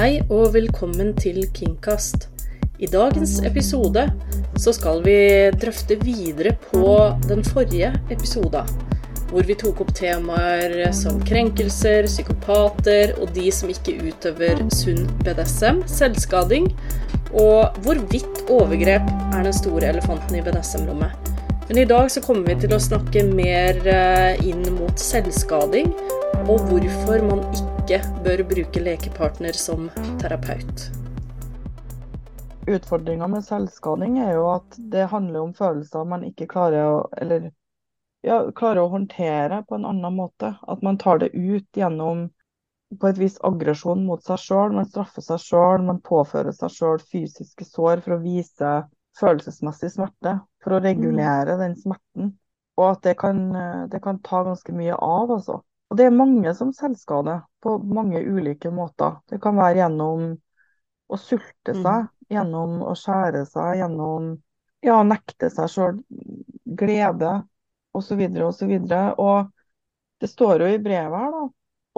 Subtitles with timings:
[0.00, 2.22] Hei og velkommen til Kingcast.
[2.80, 4.06] I dagens episode
[4.56, 5.16] så skal vi
[5.60, 6.94] drøfte videre på
[7.26, 8.70] den forrige episoden,
[9.28, 15.82] hvor vi tok opp temaer som krenkelser, psykopater og de som ikke utøver sunn BDSM,
[15.84, 16.70] selvskading,
[17.36, 21.34] og hvorvidt overgrep er den store elefanten i BDSM-rommet.
[21.68, 25.92] Men i dag så kommer vi til å snakke mer eh, inn mot selvskading,
[26.46, 27.69] og hvorfor man ikke
[28.24, 29.88] bør bruke lekepartner som
[30.20, 30.82] terapeut.
[32.70, 37.48] Utfordringa med selvskading er jo at det handler om følelser man ikke klarer å, eller,
[38.22, 40.52] ja, klarer å håndtere på en annen måte.
[40.70, 42.28] At man tar det ut gjennom
[43.00, 44.76] på et vis aggresjon mot seg sjøl.
[44.76, 48.74] Man straffer seg sjøl, man påfører seg sjøl fysiske sår for å vise
[49.18, 50.36] følelsesmessig smerte.
[50.62, 52.36] For å regulere den smerten.
[52.78, 53.42] Og at det kan,
[53.90, 55.58] det kan ta ganske mye av, altså.
[55.90, 59.16] Og det er mange som selvskader på mange ulike måter.
[59.28, 60.28] Det kan være gjennom
[61.10, 64.28] å sulte seg, gjennom å skjære seg, gjennom
[64.86, 65.98] ja, nekte seg sjøl
[66.78, 67.32] glede
[67.92, 68.22] osv.
[68.46, 68.76] osv.
[68.76, 71.42] Og, og det står jo i brevet her, da.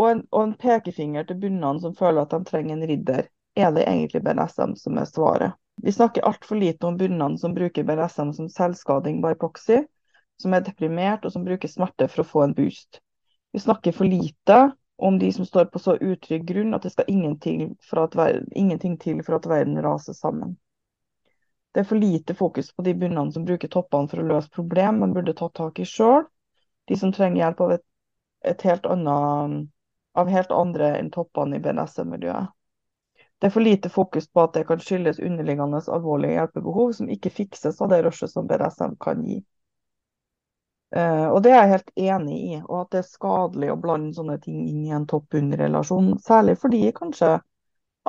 [0.00, 3.28] Og en, og en pekefinger til bunnene som føler at de trenger en ridder.
[3.60, 5.58] Er det egentlig BDSM som er svaret?
[5.84, 9.82] Vi snakker altfor lite om bunnene som bruker BDSM som selvskading by proxy,
[10.40, 13.02] som er deprimert og som bruker smerte for å få en boost.
[13.52, 17.04] Vi snakker for lite om de som står på så utrygg grunn at det skal
[17.08, 20.56] ingenting, verden, ingenting til for at verden raser sammen.
[21.72, 25.00] Det er for lite fokus på de bunnene som bruker toppene for å løse problem
[25.00, 26.24] man burde tatt tak i sjøl.
[26.88, 27.84] De som trenger hjelp av, et,
[28.44, 29.68] et helt annet,
[30.14, 32.52] av helt andre enn toppene i BNSM-miljøet.
[33.40, 37.32] Det er for lite fokus på at det kan skyldes underliggende alvorlige hjelpebehov som ikke
[37.42, 39.40] fikses av det rushet som BDSM kan gi.
[40.92, 44.12] Uh, og det er jeg helt enig i, og at det er skadelig å blande
[44.16, 46.10] sånne ting inn i en topp-under-relasjon.
[46.20, 47.38] Særlig fordi kanskje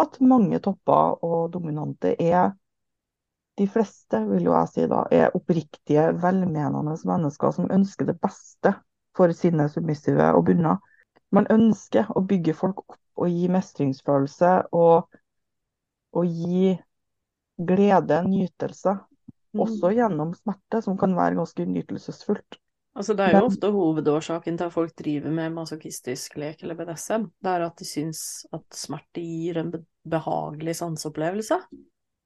[0.03, 2.52] at mange topper og dominante er
[3.58, 8.74] de fleste, vil jo jeg si da, er oppriktige, velmenende mennesker som ønsker det beste
[9.16, 10.80] for sine submissive og bunna.
[11.34, 15.13] Man ønsker å bygge folk opp og gi mestringsfølelse og,
[16.18, 16.74] og gi
[17.62, 18.97] glede, nytelse.
[19.53, 19.62] Mm.
[19.68, 22.57] Også gjennom smerte, som kan være ganske nytelsesfullt.
[22.94, 27.26] Altså, det er jo ofte hovedårsaken til at folk driver med masochistisk lek eller BDSM.
[27.42, 28.22] Det er at de syns
[28.54, 29.72] at smerte gir en
[30.06, 31.58] behagelig sanseopplevelse.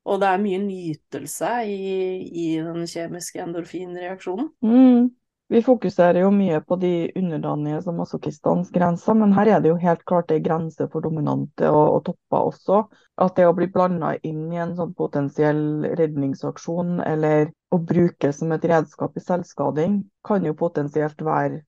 [0.07, 1.87] Og det er mye nytelse i,
[2.27, 4.51] i den kjemiske endorfinreaksjonen.
[4.63, 5.07] Mm.
[5.49, 9.77] Vi fokuserer jo mye på de underdanige som masochistenes grenser, men her er det jo
[9.79, 12.81] helt klart en grense for dominante og, og topper også.
[13.23, 18.51] At det å bli blanda inn i en sånn potensiell redningsaksjon, eller å bruke som
[18.51, 21.61] et redskap i selvskading, kan jo potensielt være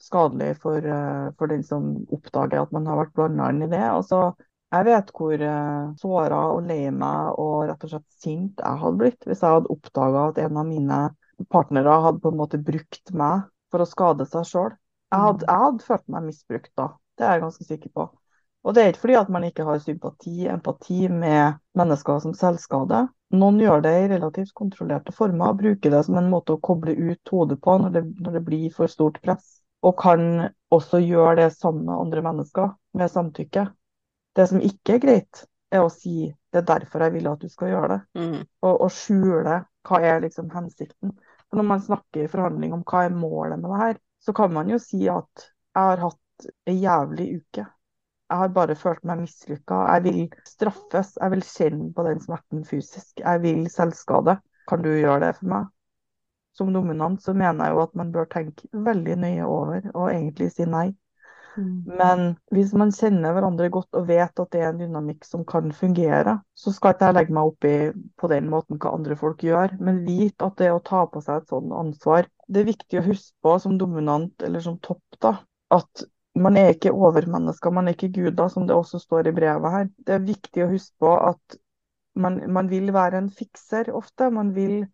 [0.00, 3.84] skadelig for, uh, for den som oppdager at man har vært blanda inn i det.
[3.84, 4.30] Altså,
[4.72, 9.00] jeg vet hvor uh, såra og lei meg og rett og slett sint jeg hadde
[9.04, 11.04] blitt hvis jeg hadde oppdaga at en av mine
[11.52, 14.70] partnere hadde på en måte brukt meg for å skade seg sjøl.
[15.12, 16.86] Jeg, hadde, jeg hadde følt meg misbrukt da,
[17.16, 18.06] det er jeg ganske sikker på.
[18.66, 23.06] Og det er ikke fordi at man ikke har sympati, empati med mennesker som selvskader.
[23.38, 27.30] Noen gjør det i relativt kontrollerte former bruker det som en måte å koble ut
[27.30, 29.60] hodet på når det, når det blir for stort press.
[29.86, 33.68] Og kan også gjøre det sammen med andre mennesker, med samtykke.
[34.34, 37.50] Det som ikke er greit, er å si det er derfor jeg vil at du
[37.52, 38.00] skal gjøre det.
[38.18, 38.42] Mm.
[38.64, 41.14] Og, og skjule hva er liksom hensikten.
[41.46, 44.52] For når man snakker i forhandling om hva er målet med det her, så kan
[44.54, 47.66] man jo si at jeg har hatt ei jævlig uke.
[48.26, 49.78] Jeg har bare følt meg mislykka.
[49.94, 51.12] Jeg vil straffes.
[51.20, 53.22] Jeg vil kjenne på den smerten fysisk.
[53.22, 54.40] Jeg vil selvskade.
[54.66, 55.68] Kan du gjøre det for meg?
[56.56, 60.50] Som dominant så mener jeg jo at man bør tenke veldig nøye over og egentlig
[60.56, 60.88] si nei.
[61.56, 61.76] Mm.
[61.98, 62.24] Men
[62.54, 66.38] hvis man kjenner hverandre godt og vet at det er en dynamikk som kan fungere,
[66.54, 67.76] så skal ikke jeg legge meg opp i
[68.20, 71.42] på den måten hva andre folk gjør, men vit at det å ta på seg
[71.42, 75.32] et sånt ansvar Det er viktig å huske på som dominant eller som topp, da,
[75.74, 76.06] at
[76.36, 79.88] man er ikke overmennesker, man er ikke guder, som det også står i brevet her.
[79.96, 81.56] Det er viktig å huske på at
[82.16, 84.28] man, man vil være en fikser ofte.
[84.32, 84.84] Man vil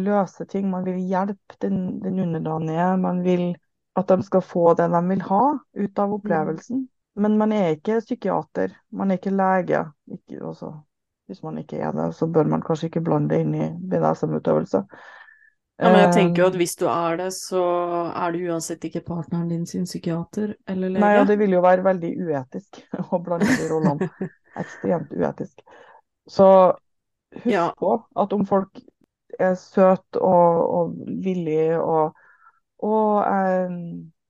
[0.00, 2.88] løse ting, man vil hjelpe den, den underdanige.
[3.00, 3.44] Man vil
[3.98, 6.84] at de skal få det de vil ha ut av opplevelsen.
[7.20, 9.82] Men man er ikke psykiater, man er ikke lege.
[10.10, 10.72] Ikke, også,
[11.26, 14.84] hvis man ikke er det, så bør man kanskje ikke blande det inn i BDSM-utøvelse.
[15.80, 17.62] Ja, men jeg tenker jo at hvis du er det, så
[18.12, 21.00] er du uansett ikke partneren din sin psykiater eller lege.
[21.00, 22.82] Nei, og det vil jo være veldig uetisk
[23.16, 24.30] å blande de rollene.
[24.60, 25.62] Ekstremt uetisk.
[26.28, 26.48] Så
[27.38, 27.70] husk ja.
[27.80, 28.82] på at om folk
[29.40, 32.19] er søte og, og villige og
[32.82, 33.72] og jeg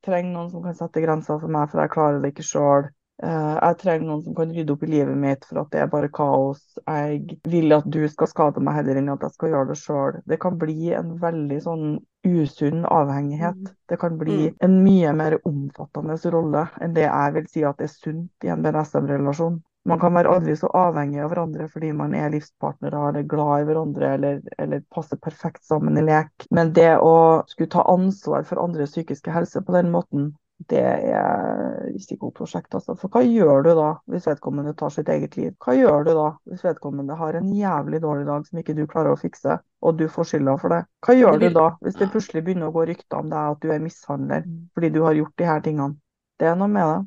[0.06, 2.88] trenger noen som kan sette grenser for meg, for jeg klarer det ikke sjøl.
[3.20, 5.90] Eh, jeg trenger noen som kan rydde opp i livet mitt for at det er
[5.92, 6.62] bare kaos.
[6.86, 10.20] Jeg vil at du skal skade meg heller enn at jeg skal gjøre det sjøl.
[10.24, 11.84] Det kan bli en veldig sånn
[12.24, 13.60] usunn avhengighet.
[13.60, 13.74] Mm.
[13.92, 14.56] Det kan bli Mm.
[14.64, 18.62] en mye mer omfattende rolle enn det jeg vil si at er sunt i en
[18.62, 19.60] BDSM-relasjon.
[19.90, 23.68] Man kan være aldri så avhengig av hverandre fordi man er livspartnere eller glad i
[23.68, 26.46] hverandre eller, eller passer perfekt sammen i lek.
[26.54, 27.14] Men det å
[27.50, 30.30] skulle ta ansvar for andres psykiske helse på den måten,
[30.68, 32.74] det er risikoprosjekt.
[32.76, 32.94] Altså.
[33.00, 35.54] For hva gjør du da hvis vedkommende tar sitt eget liv?
[35.64, 39.14] Hva gjør du da hvis vedkommende har en jævlig dårlig dag som ikke du klarer
[39.14, 40.82] å fikse, og du får skylda for det?
[41.06, 43.72] Hva gjør du da hvis det plutselig begynner å gå rykter om deg at du
[43.72, 44.44] er mishandler
[44.74, 45.96] fordi du har gjort de her tingene?
[46.40, 47.00] Det er noe med det.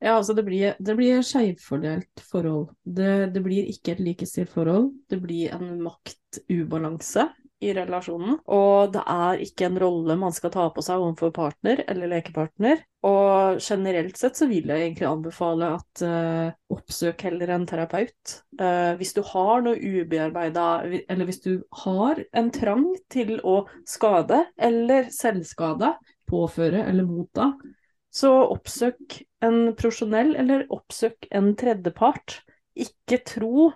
[0.00, 2.70] Ja, altså det blir, det blir skjevfordelt forhold.
[2.82, 4.88] Det, det blir ikke et likestilt forhold.
[5.12, 7.26] Det blir en maktubalanse
[7.60, 8.38] i relasjonen.
[8.48, 12.80] Og det er ikke en rolle man skal ta på seg overfor partner eller lekepartner.
[13.06, 18.36] Og generelt sett så vil jeg egentlig anbefale at uh, oppsøk heller en terapeut.
[18.60, 20.68] Uh, hvis du har noe ubearbeida,
[21.02, 21.52] eller hvis du
[21.84, 25.94] har en trang til å skade eller selvskade,
[26.30, 27.52] påføre eller motta,
[28.10, 32.40] så oppsøk en profesjonell, eller oppsøk en tredjepart.
[32.78, 33.70] Ikke tro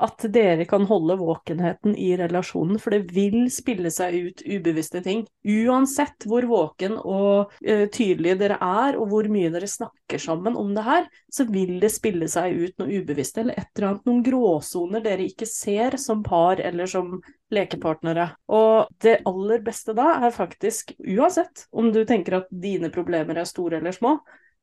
[0.00, 5.26] at dere kan holde våkenheten i relasjonen, for det vil spille seg ut ubevisste ting.
[5.44, 10.72] Uansett hvor våken og uh, tydelig dere er, og hvor mye dere snakker sammen om
[10.76, 14.24] det her, så vil det spille seg ut noe ubevisst, eller et eller annet, noen
[14.26, 17.18] gråsoner dere ikke ser som par eller som
[17.52, 18.30] lekepartnere.
[18.56, 23.48] Og det aller beste da er faktisk, uansett om du tenker at dine problemer er
[23.48, 24.16] store eller små,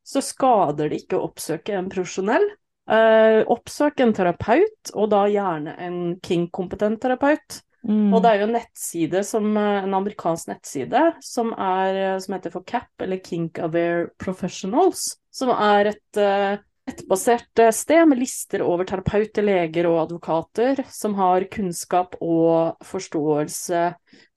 [0.08, 2.46] så skader det ikke å oppsøke en profesjonell.
[2.88, 7.62] Eh, oppsøk en terapeut, og da gjerne en King-kompetent terapeut.
[7.88, 8.14] Mm.
[8.16, 12.36] Og det er jo en nettside som, eh, en amerikansk nettside som, er, eh, som
[12.36, 16.58] heter for CAP, eller Kink Aware Professionals, som er et uh,
[16.88, 23.84] nettbasert eh, sted med lister over terapeuter, leger og advokater som har kunnskap og forståelse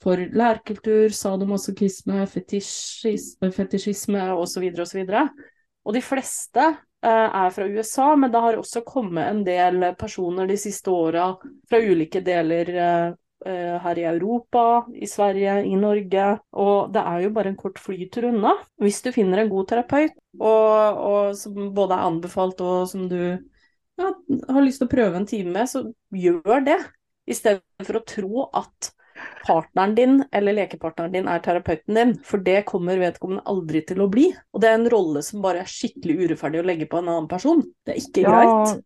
[0.02, 4.67] for lærkultur, sadomasochisme, fetisjisme, fetisjisme osv.
[4.82, 5.05] osv.
[5.91, 7.09] Og de fleste eh,
[7.43, 11.33] er fra USA, men det har også kommet en del personer de siste åra
[11.67, 13.09] fra ulike deler eh,
[13.51, 16.29] eh, her i Europa, i Sverige, i Norge.
[16.63, 18.55] Og det er jo bare en kort flytur unna.
[18.79, 23.19] Hvis du finner en god terapeut, og, og som både er anbefalt og som du
[23.19, 26.79] ja, har lyst til å prøve en time med, så gjør det.
[27.27, 28.93] I stedet for å tro at
[29.46, 34.08] partneren din eller lekepartneren din er terapeuten din, for det kommer vedkommende aldri til å
[34.12, 34.28] bli.
[34.55, 37.31] Og det er en rolle som bare er skikkelig urettferdig å legge på en annen
[37.31, 37.62] person.
[37.87, 38.76] Det er ikke Ja, greit.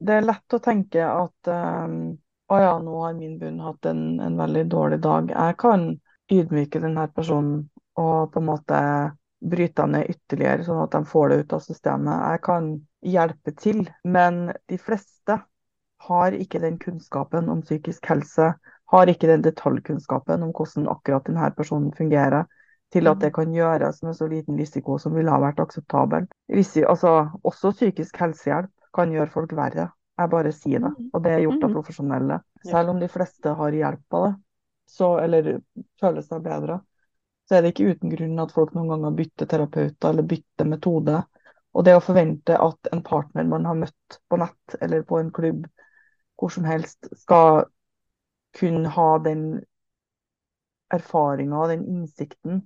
[0.00, 1.96] det er lett å tenke at um,
[2.50, 5.30] å ja, nå har min bunn hatt en, en veldig dårlig dag.
[5.30, 5.84] Jeg kan
[6.30, 7.68] ydmyke denne personen
[8.00, 8.80] og på en måte
[9.40, 12.24] bryte dem ned ytterligere, sånn at de får det ut av systemet.
[12.34, 12.70] Jeg kan
[13.14, 15.38] hjelpe til, men de fleste
[16.08, 18.50] har ikke den kunnskapen om psykisk helse,
[18.90, 22.46] har ikke den detaljkunnskapen om hvordan akkurat denne personen fungerer,
[22.90, 26.26] til at det kan gjøres med så liten risiko som ville ha vært akseptabel.
[26.50, 29.90] Risi altså, også psykisk helsehjelp kan gjøre folk verre.
[30.18, 30.90] Jeg bare sier det.
[31.14, 31.74] Og det er gjort av Mhm.
[31.76, 32.40] profesjonelle.
[32.66, 34.34] Selv om de fleste har hjelp av det,
[34.90, 35.60] så, eller
[36.00, 36.80] føler seg bedre,
[37.48, 41.24] så er det ikke uten grunn at folk noen ganger bytter terapeuter eller bytter metode.
[41.74, 45.30] Og det å forvente at en partner man har møtt på nett eller på en
[45.30, 45.66] klubb,
[46.38, 47.64] hvor som helst, skal
[48.58, 49.44] kunne ha den
[50.90, 52.62] erfaringa og den innsikten.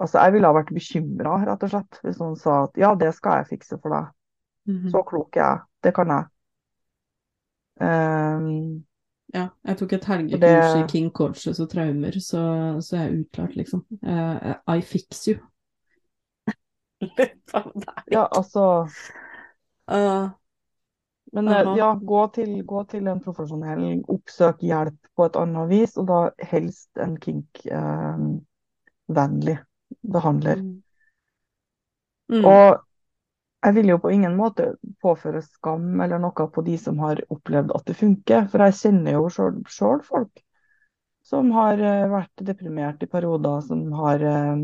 [0.00, 3.12] Altså, jeg ville ha vært bekymra, rett og slett, hvis noen sa at ja, det
[3.14, 4.08] skal jeg fikse for deg.
[4.70, 4.90] Mhm.
[4.90, 5.60] Så klok er jeg.
[5.84, 6.30] Det kan jeg.
[7.80, 8.84] Um,
[9.34, 12.42] Ja, jeg tok et helgekurs det- i King Coaches og traumer, så,
[12.80, 13.84] så jeg er utklart, liksom.
[14.02, 15.38] Uh, I fix you.
[18.10, 18.88] Ja, altså
[19.90, 20.28] uh,
[21.34, 21.78] Men uh -huh.
[21.78, 26.30] ja, gå til, gå til en profesjonell, oppsøk hjelp på et annet vis, og da
[26.38, 29.58] helst en kink-vennlig
[30.12, 30.56] behandler.
[32.28, 32.44] mm.
[32.44, 32.78] Og
[33.64, 37.70] jeg vil jo på ingen måte påføre skam eller noe på de som har opplevd
[37.74, 39.64] at det funker, for jeg kjenner jo sjøl
[40.02, 40.44] folk
[41.24, 44.56] som har eh, vært deprimert i perioder, som har eh,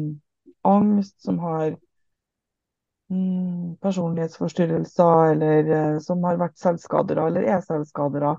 [0.69, 1.79] angst, som har mm,
[3.81, 8.37] personlighetsforstyrrelser, eller eh, som har vært selvskadere eller er selvskadere,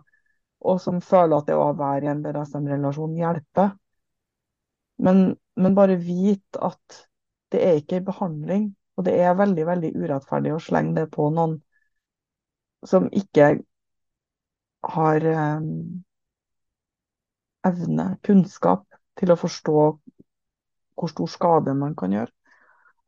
[0.62, 3.74] og som føler at det å være i en BDSM-relasjon hjelper.
[5.02, 5.24] Men,
[5.58, 7.02] men bare vit at
[7.52, 11.28] det er ikke en behandling, og det er veldig, veldig urettferdig å slenge det på
[11.34, 11.58] noen
[12.88, 13.50] som ikke
[14.96, 15.66] har eh,
[17.68, 18.86] evne, kunnskap,
[19.20, 19.82] til å forstå
[21.02, 22.32] hvor stor skade man kan gjøre.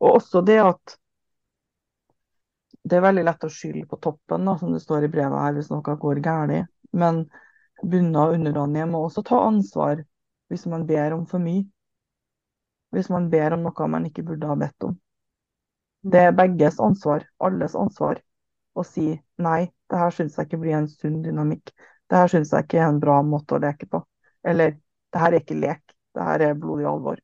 [0.02, 0.98] Og også det at
[2.84, 5.54] det er veldig lett å skylde på toppen, da, som det står i brevet her,
[5.56, 6.68] hvis noe går galt.
[6.92, 7.24] Men
[7.82, 10.02] bunna og underdanige må også ta ansvar
[10.52, 11.64] hvis man ber om for mye.
[12.94, 14.98] Hvis man ber om noe man ikke burde ha bedt om.
[16.04, 18.20] Det er begges ansvar, alles ansvar,
[18.76, 21.72] å si nei, det her syns jeg ikke blir en sunn dynamikk.
[22.10, 24.02] Det her syns jeg ikke er en bra måte å leke på.
[24.44, 27.20] Eller det her er ikke lek, det her er blodig alvor.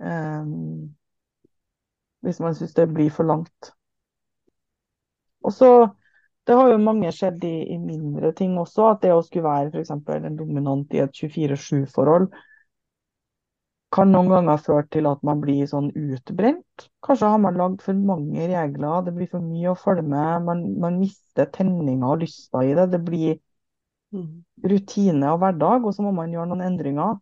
[0.00, 0.94] Um,
[2.24, 3.74] hvis man syns det blir for langt.
[5.44, 5.70] Og så
[6.44, 9.70] det har jo mange skjedd i, i, mindre ting også, at det å skulle være
[9.72, 9.92] f.eks.
[9.94, 12.28] en dominant i et 24-7-forhold
[13.94, 16.86] kan noen ganger føre til at man blir sånn utbrent.
[17.04, 20.46] Kanskje har man lagd for mange regler, det blir for mye å følge med.
[20.48, 22.88] Man, man mister tenninga og lysta i det.
[22.94, 23.36] Det blir
[24.16, 24.32] mm.
[24.72, 27.20] rutine og hverdag, og så må man gjøre noen endringer.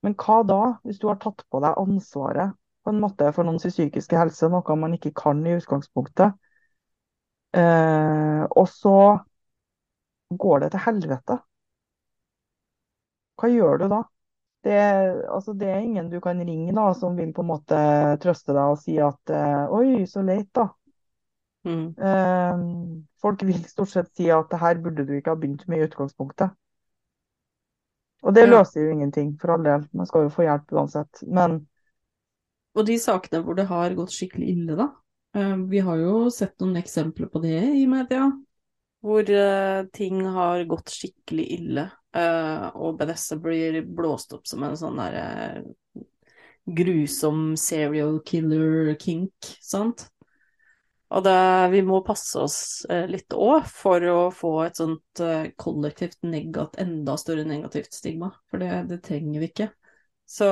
[0.00, 3.68] Men hva da, hvis du har tatt på deg ansvaret på en måte for noens
[3.68, 6.32] psykiske helse, noe man ikke kan i utgangspunktet?
[7.56, 9.18] Eh, og så
[10.30, 11.38] går det til helvete.
[13.40, 14.02] Hva gjør du da?
[14.60, 14.80] Det,
[15.32, 17.80] altså, det, er ingen du kan ringe da, som vil på en måte
[18.20, 20.68] trøste deg og si at eh, oi, så leit, da.
[21.64, 21.86] Mm.
[21.96, 22.60] Eh,
[23.20, 25.88] folk vil stort sett si at det her burde du ikke ha begynt med i
[25.88, 26.52] utgangspunktet.
[28.20, 28.52] Og det ja.
[28.52, 29.86] løser jo ingenting, for all del.
[29.96, 31.22] Man skal jo få hjelp uansett.
[31.24, 31.62] Men
[32.76, 34.90] Og de sakene hvor det har gått skikkelig ille, da?
[35.34, 38.26] Eh, vi har jo sett noen eksempler på det i media,
[39.00, 41.84] hvor uh, ting har gått skikkelig ille,
[42.16, 45.62] uh, og Benessa blir blåst opp som en sånn derre
[46.66, 50.08] grusom serial killer kink, sant?
[51.10, 51.38] Og det,
[51.72, 52.58] vi må passe oss
[53.10, 55.22] litt òg for å få et sånt
[55.58, 59.66] kollektivt negat, enda større negativt stigma, for det, det trenger vi ikke.
[60.30, 60.46] Så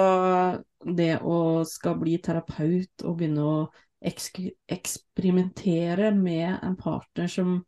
[0.82, 3.60] det å skal bli terapeut og begynne å
[4.04, 7.64] eksperimentere med en partner som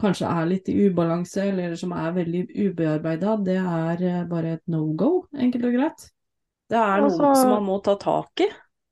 [0.00, 4.64] kanskje er litt i ubalanse, eller som er veldig ubearbeida, det er eh, bare et
[4.72, 6.06] no go, enkelt og greit.
[6.70, 8.48] Det er noe altså, som man må ta tak i,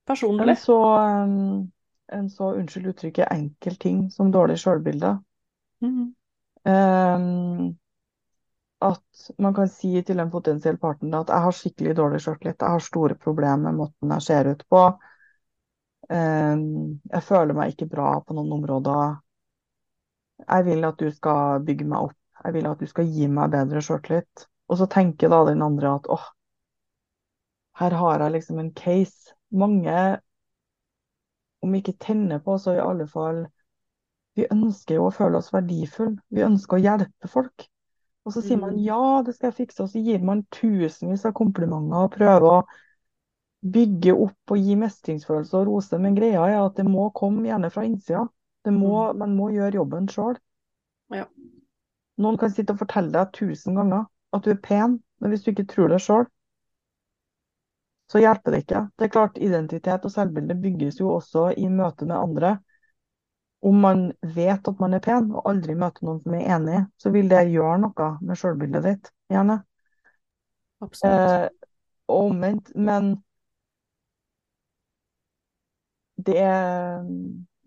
[0.09, 0.57] personlig.
[0.57, 0.79] En så,
[2.19, 5.15] en så unnskyld uttrykket, enkel ting som dårlig sjølbilde.
[5.85, 6.09] Mm.
[6.69, 7.77] Um,
[8.85, 12.75] at man kan si til en potensiell partner at jeg har skikkelig dårlig sjøltillit, jeg
[12.75, 14.83] har store problemer med måten jeg ser ut på.
[16.09, 19.19] Ehm, jeg føler meg ikke bra på noen områder.
[20.45, 22.17] Jeg vil at du skal bygge meg opp.
[22.45, 24.47] Jeg vil at du skal gi meg bedre sjøltillit.
[24.69, 26.27] Og så tenker da den andre at åh,
[27.81, 29.35] her har jeg liksom en case.
[29.51, 30.19] Mange,
[31.65, 33.47] om ikke tenner på, så i alle fall
[34.39, 36.21] Vi ønsker jo å føle oss verdifulle.
[36.31, 37.65] Vi ønsker å hjelpe folk.
[38.23, 38.83] Og så sier man mm.
[38.85, 42.59] ja, det skal jeg fikse, og så gir man tusenvis av komplimenter og prøver å
[43.59, 47.71] bygge opp og gi mestringsfølelse og rose, men greia er at det må komme gjerne
[47.75, 48.27] fra innsida.
[48.69, 49.19] Må, mm.
[49.19, 50.37] man må gjøre jobben sjøl.
[51.15, 51.25] Ja.
[52.21, 55.53] Noen kan sitte og fortelle deg tusen ganger at du er pen, men hvis du
[55.55, 56.27] ikke tror det sjøl,
[58.09, 58.83] så hjelper det ikke.
[58.97, 62.57] Det er klart, Identitet og selvbilde bygges jo også i møte med andre.
[63.65, 67.13] Om man vet at man er pen, og aldri møter noen som er enig, så
[67.13, 69.59] vil det gjøre noe med selvbildet ditt, gjerne.
[70.85, 71.33] Absolutt.
[71.51, 71.71] Eh,
[72.09, 72.71] og omvendt.
[72.77, 73.17] Men
[76.27, 77.05] det er,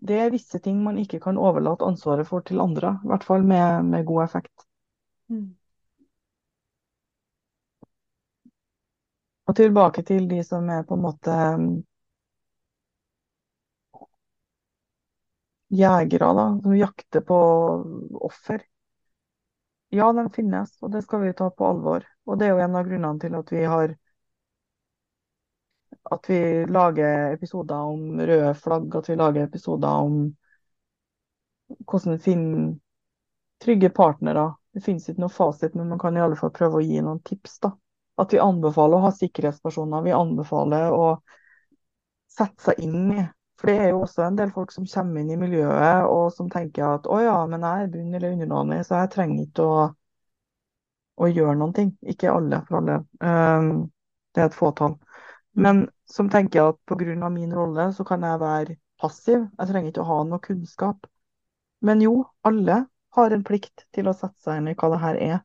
[0.04, 2.98] det er, visse ting man ikke kan overlate ansvaret for til andre.
[3.04, 4.66] I hvert fall med, med god effekt.
[5.32, 5.54] Mm.
[9.48, 11.64] Og tilbake til de som er på en måte um,
[15.72, 17.38] jegere, da, som jakter på
[18.28, 18.62] offer.
[19.92, 22.04] Ja, de finnes, og det skal vi ta på alvor.
[22.28, 23.96] Og det er jo en av grunnene til at vi har
[26.10, 30.16] at vi lager episoder om røde flagg, at vi lager episoder om
[31.88, 32.64] hvordan finne
[33.62, 34.52] trygge partnere.
[34.74, 37.20] Det finnes ikke noe fasit, men man kan i alle fall prøve å gi noen
[37.24, 37.58] tips.
[37.62, 37.72] da.
[38.20, 40.02] At vi anbefaler å ha sikkerhetspersoner.
[40.04, 41.06] Vi anbefaler å
[42.32, 43.24] sette seg inn i.
[43.60, 46.48] For det er jo også en del folk som kommer inn i miljøet og som
[46.50, 49.84] tenker at å ja, men jeg er bunn- eller underdanig, så jeg trenger ikke å,
[51.22, 51.92] å gjøre noen ting.
[52.02, 52.96] Ikke alle, for alle.
[53.22, 53.70] Um,
[54.34, 54.96] det er et fåtall.
[55.52, 57.28] Men som tenker at pga.
[57.30, 59.48] min rolle så kan jeg være passiv.
[59.58, 61.06] Jeg trenger ikke å ha noe kunnskap.
[61.80, 65.18] Men jo, alle har en plikt til å sette seg inn i hva det her
[65.20, 65.40] er.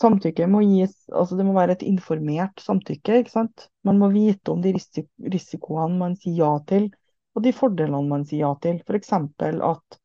[0.00, 3.20] Samtykke må gis, altså det må være et informert samtykke.
[3.20, 3.68] ikke sant?
[3.84, 6.88] Man må vite om de risikoene man sier ja til,
[7.36, 8.80] og de fordelene man sier ja til.
[8.86, 9.12] F.eks.
[9.12, 10.00] at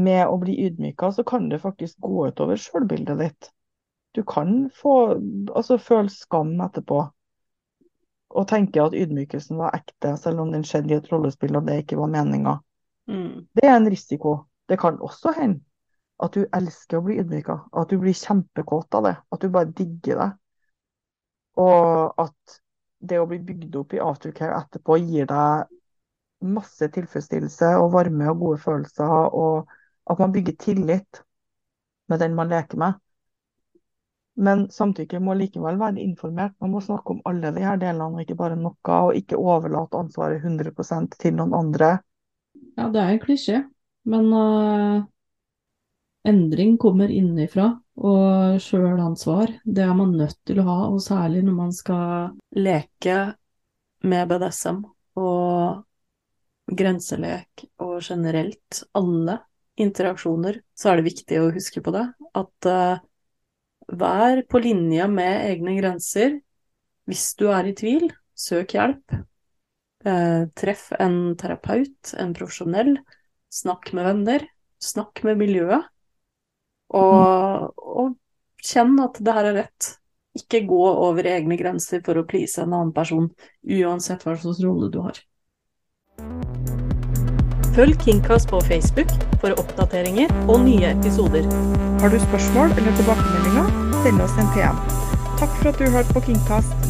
[0.00, 3.50] med å bli ydmyka, så kan det faktisk gå utover sjølbildet ditt.
[4.16, 5.14] Du kan få,
[5.54, 7.04] altså føle skam etterpå
[8.30, 11.80] og tenker at ydmykelsen var ekte, selv om den skjedde i et rollespill og det
[11.82, 12.58] ikke var meninga.
[13.10, 13.48] Mm.
[13.56, 14.36] Det er en risiko.
[14.68, 15.64] Det kan også hende
[16.22, 19.72] at du elsker å bli ydmyka, at du blir kjempekåt av det, at du bare
[19.72, 20.30] digger det.
[21.60, 22.60] Og at
[23.00, 25.70] det å bli bygd opp i aftercare etterpå gir deg
[26.40, 29.70] masse tilfredsstillelse og varme og gode følelser, og
[30.10, 31.22] at man bygger tillit
[32.08, 33.00] med den man leker med.
[34.40, 36.54] Men samtykke må likevel være informert.
[36.62, 40.00] Man må snakke om alle de her delene, og ikke bare noe, og ikke overlate
[40.00, 41.98] ansvaret 100% til noen andre.
[42.78, 43.58] Ja, det er en klisjé,
[44.08, 45.02] men uh,
[46.28, 47.68] endring kommer innenfra,
[48.00, 53.18] og sjølansvar, det er man nødt til å ha, og særlig når man skal leke
[54.08, 54.80] med BDSM
[55.20, 55.84] og
[56.80, 59.36] grenselek og generelt alle
[59.80, 62.06] interaksjoner, så er det viktig å huske på det,
[62.40, 63.04] at uh,
[63.90, 66.38] vær på linje med egne grenser.
[67.08, 69.16] Hvis du er i tvil, søk hjelp.
[70.06, 72.96] Eh, treff en terapeut, en profesjonell.
[73.50, 74.46] Snakk med venner.
[74.80, 75.88] Snakk med miljøet.
[76.96, 78.14] Og, og
[78.64, 79.94] kjenn at det her er rett.
[80.38, 83.26] Ikke gå over egne grenser for å please en annen person,
[83.66, 85.18] uansett hva slags rolle du har.
[87.80, 91.46] Følg Kingcast på Facebook for oppdateringer og nye episoder.
[92.02, 93.72] Har du spørsmål eller tilbakemeldinger,
[94.04, 94.84] send oss en PM.
[95.40, 96.89] Takk for at du hørte på Kingcast.